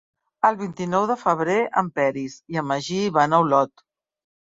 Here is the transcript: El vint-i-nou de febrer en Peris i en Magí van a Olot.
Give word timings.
El 0.47 0.55
vint-i-nou 0.61 1.05
de 1.11 1.17
febrer 1.25 1.59
en 1.83 1.93
Peris 2.01 2.41
i 2.57 2.61
en 2.65 2.69
Magí 2.73 3.01
van 3.21 3.41
a 3.41 3.47
Olot. 3.49 3.91